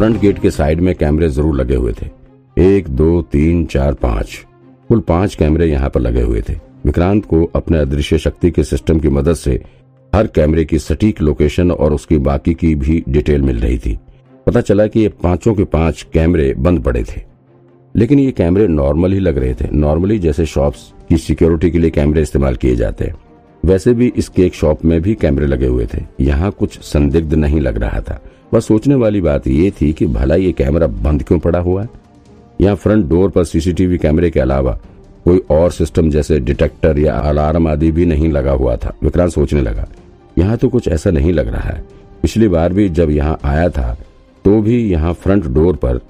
[0.00, 2.06] Front gate के side में कैमरे ज़रूर लगे हुए थे।
[2.56, 4.36] एक, दो, तीन, चार, पाँच।
[4.90, 6.52] कुल पाँच कैमरे यहाँ पर लगे हुए थे।
[6.84, 9.60] विक्रांत को अपने अदृश्य शक्ति के सिस्टम की मदद से
[10.12, 13.98] हर कैमरे की सटीक लोकेशन और उसकी बाकी की भी डिटेल मिल रही थी।
[14.46, 17.20] पता चला कि ये पाँचों के पाँच कैमरे बंद पड़े थे।
[17.94, 21.90] लेकिन ये कैमरे नॉर्मल ही लग रहे थे। नॉर्मली जैसे शॉप्स की सिक्योरिटी के लिए
[21.90, 23.14] कैमरे इस्तेमाल किए जाते हैं।
[23.62, 27.60] वैसे भी इस केक शॉप में भी कैमरे लगे हुए थे। यहाँ कुछ संदिग्ध नहीं
[27.60, 28.20] लग रहा था।
[28.54, 31.88] बस सोचने वाली बात ये थी कि भला ये कैमरा बंद क्यों पड़ा हुआ है?
[32.60, 34.78] यहाँ फ्रंट डोर पर सीसीटीवी कैमरे के अलावा
[35.24, 39.60] कोई और सिस्टम जैसे डिटेक्टर या अलार्म आदि भी नहीं लगा हुआ था। विक्रांत सोचने
[39.62, 39.86] लगा,
[40.36, 41.84] यहाँ तो कुछ ऐसा नहीं लग रहा है।
[42.22, 43.96] पिछली बार भी जब यहाँ आया था
[44.44, 46.00] तो भी यहाँ फ्रंट डोर पर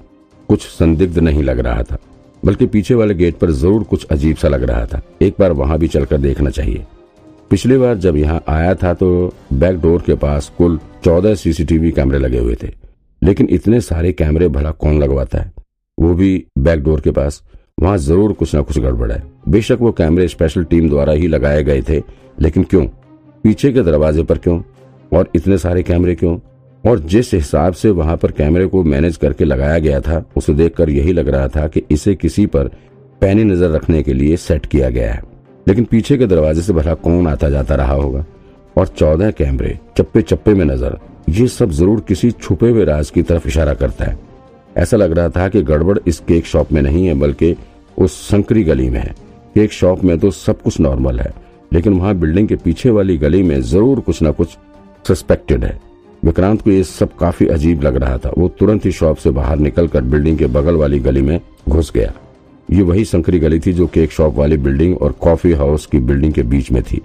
[0.49, 1.97] कुछ संदिग्ध नहीं लग रहा था,
[2.43, 5.77] बल्कि पीछे वाले गेट पर ज़रूर कुछ अजीब सा लग रहा था। एक बार वहाँ
[5.79, 6.85] भी चलकर देखना चाहिए।
[7.51, 9.07] पिछली बार जब यहाँ आया था तो
[9.53, 12.67] बैक डोर के पास कुल चौदह सीसीटीवी कैमरे लगे हुए थे।
[13.21, 15.51] लेकिन इतने सारे कैमरे भला कौन लगवाता है?
[15.97, 17.41] वो भी बैक डोर के पास।
[17.79, 21.63] वहाँ ज़रूर कुछ ना कुछ गड़बड़ है। बेशक वो कैमरे स्पेशल टीम द्वारा ही लगाए
[21.63, 22.01] गए थे,
[22.41, 22.85] लेकिन क्यों?
[23.43, 24.61] पीछे के दरवाजे पर क्यों?
[25.11, 26.37] और इतने सारे कैमरे क्यों?
[26.83, 30.89] और जिस हिसाब से वहाँ पर कैमरे को मैनेज करके लगाया गया था, उसे देखकर
[30.89, 32.67] यही लग रहा था कि इसे किसी पर
[33.21, 35.30] पैनी नज़र रखने के लिए सेट किया गया है।
[35.67, 38.25] लेकिन पीछे के दरवाजे से भला कौन आता जाता रहा होगा?
[38.77, 40.97] और चौदह कैमरे चप्पे चप्पे में नज़र।
[41.29, 44.17] ये सब ज़रूर किसी छुपे हुए राज की तरफ़ इशारा करता है।
[44.77, 47.55] ऐसा लग रहा था कि गड़बड़ इस केक शॉप में नहीं है, बल्कि
[47.97, 49.13] उस संकरी गली में है।
[49.55, 51.33] केक शॉप में तो सब कुछ नॉर्मल है,
[51.73, 54.57] लेकिन वहाँ बिल्डिंग के पीछे वाली गली में ज़रूर कुछ न कुछ
[55.07, 55.79] सस्पेक्टेड है।
[56.23, 59.57] विक्रांत को ये सब काफ़ी अजीब लग रहा था। वो तुरंत ही शॉप से बाहर
[59.57, 61.39] निकलकर बिल्डिंग के बगल वाली गली में
[61.69, 62.11] घुस गया।
[62.71, 66.33] ये वही संकरी गली थी जो केक शॉप वाली बिल्डिंग और कॉफ़ी हाउस की बिल्डिंग
[66.33, 67.01] के बीच में थी।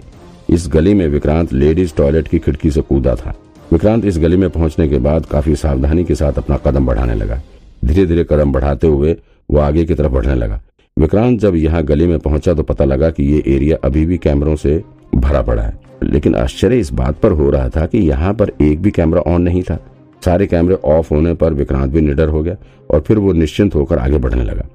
[0.49, 3.33] इस गली में विक्रांत लेडीज़ टॉयलेट की खिड़की से कूदा था।
[3.71, 7.41] विक्रांत इस गली में पहुँचने के बाद काफ़ी सावधानी के साथ अपना कदम बढ़ाने लगा।
[7.85, 9.15] धीरे धीरे कदम बढ़ाते हुए
[9.49, 10.61] वो आगे की तरफ़ बढ़ने लगा।
[10.97, 14.55] विक्रांत जब यहाँ गली में पहुँचा तो पता लगा कि ये एरिया अभी भी कैमरों
[14.55, 14.81] से
[15.15, 18.81] भरा पड़ा है। लेकिन आश्चर्य इस बात पर हो रहा था कि यहाँ पर एक
[18.81, 19.79] भी कैमरा ऑन नहीं था।
[20.25, 22.55] सारे कैमरे ऑफ़ होने पर विक्रांत भी निडर हो गया
[22.91, 24.67] और फिर वो निश्चिंत होकर आगे बढ़ने लगा।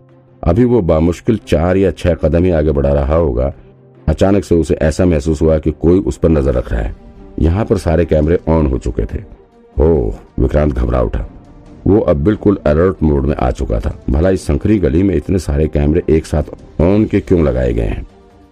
[0.43, 3.53] अभी वो बामुश्किल चार या छह कदम ही आगे बढ़ा रहा होगा।
[4.09, 6.95] अचानक से उसे ऐसा महसूस हुआ कि कोई उस पर नज़र रख रहा है।
[7.41, 9.23] यहाँ पर सारे कैमरे ऑन हो चुके थे।
[9.77, 11.27] ओह, विक्रांत घबरा उठा।
[11.87, 15.39] वो अब बिल्कुल अलर्ट मोड में आ चुका था। भला इस संकरी गली में इतने
[15.39, 18.07] सारे कैमरे एक साथ ऑन के क्यों लगाए गए हैं?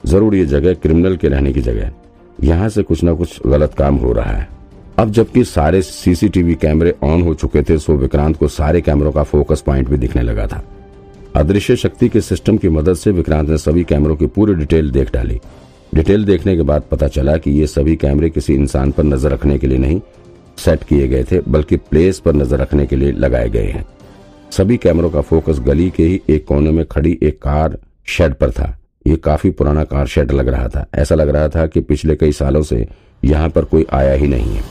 [0.06, 1.94] ज़रूर ये जगह क्रिमिनल के रहने की जगह है।
[2.42, 4.48] यहाँ से कुछ न कुछ गलत काम हो रहा है।
[4.98, 9.22] अब जबकि सारे सीसीटीवी कैमरे ऑन हो चुके थे, सो विक्रांत को सारे कैमरों का
[9.22, 10.62] फोकस पॉइंट भी दिखने लगा था।
[11.36, 15.12] अदृश्य शक्ति के सिस्टम की मदद से विक्रांत ने सभी कैमरों की पूरी डिटेल देख
[15.12, 15.38] डाली।
[15.94, 19.58] डिटेल देखने के बाद पता चला कि ये सभी कैमरे किसी इंसान पर नज़र रखने
[19.58, 20.00] के लिए नहीं,
[20.58, 23.84] सेट किए गए थे, बल्कि प्लेस पर नज़र रखने के लिए लगाए गए हैं।
[24.52, 28.50] सभी कैमरों का फोकस गली के ही एक कोने में खड़ी एक कार शेड पर
[28.50, 28.76] था।
[29.06, 32.32] ये काफ़ी पुराना कार शेड लग रहा था। ऐसा लग रहा था कि पिछले कई
[32.32, 32.86] सालों से
[33.22, 34.62] यहाँ पर कोई आया ही नहीं है।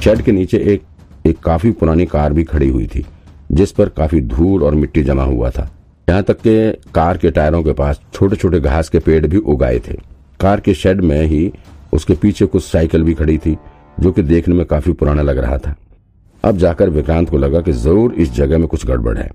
[0.00, 0.82] शेड के नीचे एक
[1.26, 3.04] एक काफ़ी पुरानी कार भी खड़ी हुई थी।
[3.50, 5.68] जिस पर काफ़ी धूल और मिट्टी जमा हुआ था।
[6.08, 9.78] यहाँ तक के कार के टायरों के पास छोटे छोटे घास के पेड़ भी उगाए
[9.78, 9.96] थे।
[10.40, 11.52] कार के शेड में ही
[11.92, 13.56] उसके पीछे कुछ साइकिल भी खड़ी थी,
[13.98, 15.74] जो कि देखने में काफ़ी पुराना लग रहा था।
[16.44, 19.30] अब जाकर विक्रांत को लगा कि ज़रूर इस जगह में कुछ गड़बड़ है।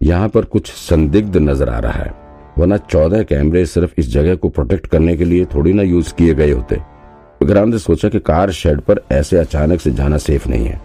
[0.00, 2.12] यहाँ पर कुछ संदिग्ध नज़र आ रहा है,
[2.58, 6.34] वरना चौदह कैमरे सिर्फ़ इस जगह को प्रोटेक्ट करने के लिए थोड़ी ना यूज़ किए
[6.34, 6.76] गए होते।
[7.40, 10.80] विक्रांत ने सोचा कि कार शेड पर ऐसे अचानक से जाना सेफ़ नहीं है।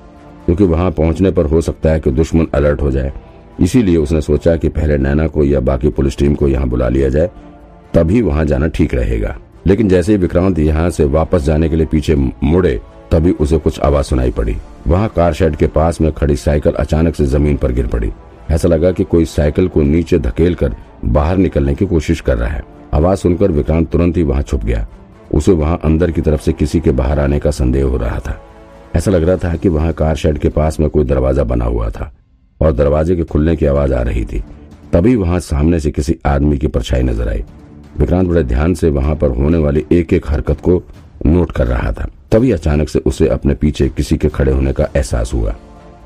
[0.46, 3.14] क्योंकि वहाँ पहुँचने पर हो सकता है कि दुश्मन अलर्ट हो जाए।
[3.62, 7.10] इसीलिए उसने सोचा कि पहले नैना को या बाकी पुलिस टीम को यहाँ बुला लिया
[7.10, 7.30] जाए,
[7.94, 11.86] तभी वहाँ जाना ठीक रहेगा। लेकिन जैसे ही विक्रांत यहाँ से वापस जाने के लिए
[11.86, 12.80] पीछे मुड़े,
[13.12, 14.56] तभी उसे कुछ आवाज़ सुनाई पड़ी।
[14.88, 18.12] वहाँ कार शेड के पास में खड़ी साइकिल अचानक से ज़मीन पर गिर पड़ी।
[18.52, 20.76] ऐसा लगा कि कोई साइकिल को नीचे धकेल कर
[21.06, 22.64] बाहर निकलने की कोशिश कर रहा है।
[22.94, 24.88] आवाज़ सुनकर विक्रांत तुरंत ही वहाँ छुप गया।
[25.34, 28.42] उसे वहाँ अंदर की तरफ़ से किसी के बाहर आने का संदेह हो रहा था।
[28.96, 31.90] ऐसा लग रहा था कि वहाँ कार शेड के पास में कोई दरवाज़ा बना हुआ
[31.90, 32.12] था
[32.62, 34.44] और दरवाजे के खुलने की आवाज़ आ रही थी।
[34.94, 37.44] तभी वहाँ सामने से किसी आदमी की परछाई नज़र आई।
[37.98, 40.82] विक्रांत बड़े ध्यान से वहाँ पर होने वाली एक एक हरकत को
[41.26, 44.88] नोट कर रहा था। तभी अचानक से उसे अपने पीछे किसी के खड़े होने का
[44.96, 45.56] एहसास हुआ।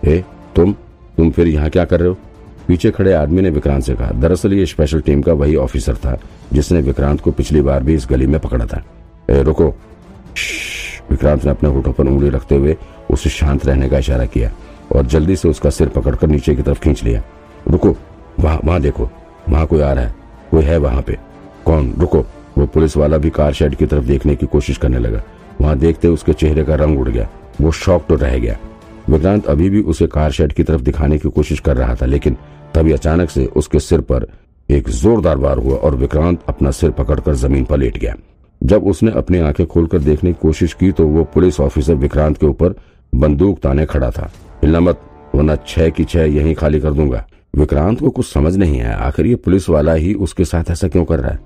[0.06, 0.24] ए
[0.56, 0.74] तुम?
[1.18, 2.18] तुम फिर यहाँ क्या कर रहे हो?
[2.68, 6.18] पीछे खड़े आदमी ने विक्रांत से कहा। दरअसल ये स्पेशल टीम का वही ऑफिसर था
[6.54, 8.84] जिसने विक्रांत को पिछली बार भी इस गली में पकड़ा था।
[9.30, 9.74] ए, रुको।
[11.20, 12.76] विक्रांत ने अपने होठों पर उंगली रखते हुए
[13.12, 14.52] उसे शांत रहने का इशारा किया
[14.96, 17.24] और जल्दी से उसका सिर पकड़कर नीचे की तरफ़ खींच लिया।
[17.68, 17.96] रुको,
[18.40, 19.10] वहाँ वहाँ देखो,
[19.50, 20.16] वहाँ कोई आ रहा है,
[20.52, 21.18] कोई है वहाँ पे।
[21.66, 21.94] कौन?
[22.00, 22.26] रुको।
[22.58, 25.22] वो पुलिस वाला भी कार शेड की तरफ़ देखने की कोशिश करने लगा।
[25.62, 27.28] वहाँ देखते उसके चेहरे का रंग उड़ गया।
[27.62, 28.58] वो शॉक तो रह गया।
[29.10, 32.38] विक्रांत अभी भी उसे कार शेड की तरफ़ दिखाने की कोशिश कर रहा था, लेकिन
[32.74, 34.28] तभी अचानक से उसके सिर पर
[34.70, 38.16] एक जोरदार वार हुआ और विक्रांत अपना सिर पकड़कर ज़मीन पर लेट गया।
[38.62, 42.46] जब उसने अपनी आँखें खोलकर देखने की कोशिश की तो वो पुलिस ऑफिसर विक्रांत के
[42.46, 42.76] ऊपर
[43.14, 44.32] बंदूक ताने खड़ा था।
[44.64, 45.00] हिलना मत,
[45.36, 47.26] वरना छह की छह यहीं खाली कर दूँगा।
[47.56, 51.06] विक्रांत को कुछ समझ नहीं आया, आखिर ये पुलिस वाला ही उसके साथ ऐसा क्यों
[51.06, 51.40] कर रहा है?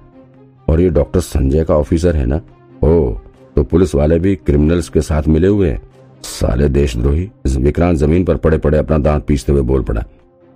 [0.67, 2.41] और ये डॉक्टर संजय का ऑफिसर है ना?
[2.83, 3.13] ओ
[3.55, 5.81] तो पुलिस वाले भी क्रिमिनल्स के साथ मिले हुए हैं?
[6.23, 10.03] साले देशद्रोही, विक्रांत ज़मीन पर पड़े पड़े अपना दांत पीसते हुए बोल पड़ा।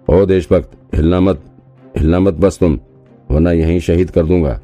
[0.07, 1.43] ओ देशभक्त, हिलना मत
[1.97, 2.79] हिलना मत बस तुम,
[3.31, 4.59] वरना यहीं शहीद कर दूँगा।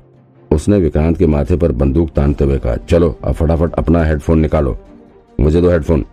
[0.54, 4.78] उसने विक्रांत के माथे पर बंदूक तानते हुए कहा, चलो, अब फटाफट अपना हेडफोन निकालो।
[5.40, 6.06] मुझे दो हेडफोन।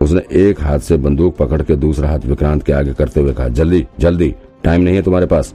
[0.00, 3.48] उसने एक हाथ से बंदूक पकड़ के दूसरा हाथ विक्रांत के आगे करते हुए कहा,
[3.48, 4.34] जल्दी जल्दी,
[4.64, 5.54] टाइम नहीं है तुम्हारे पास।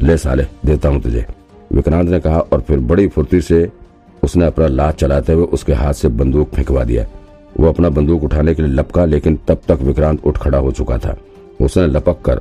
[0.00, 1.24] ले साले, देता हूँ तुझे।
[1.72, 3.68] विक्रांत ने कहा और फिर बड़ी फुर्ती से
[4.22, 7.06] उसने अपना लात चलाते हुए उसके हाथ से बंदूक फेंकवा दिया।
[7.60, 10.98] वो अपना बंदूक उठाने के लिए लपका, लेकिन तब तक विक्रांत उठ खड़ा हो चुका
[10.98, 11.16] था।
[11.60, 12.40] उसने लपक कर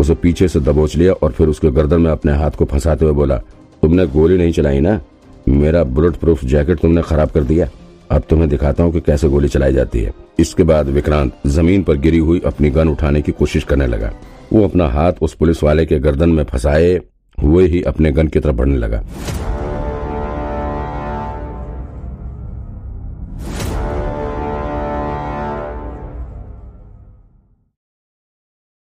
[0.00, 3.14] उसे पीछे से दबोच लिया और फिर उसके गर्दन में अपने हाथ को फंसाते हुए
[3.14, 3.40] बोला
[3.86, 5.00] तुमने गोली नहीं चलाई ना?
[5.48, 7.68] मेरा बुलेट प्रूफ जैकेट तुमने खराब कर दिया।
[8.10, 11.96] अब तुम्हें दिखाता हूँ कि कैसे गोली चलाई जाती है। इसके बाद विक्रांत ज़मीन पर
[11.96, 14.12] गिरी हुई अपनी गन उठाने की कोशिश करने लगा।
[14.52, 16.94] वो अपना हाथ उस पुलिस वाले के गर्दन में फंसाए,
[17.38, 19.02] हुए ही अपने गन की तरफ़ बढ़ने लगा।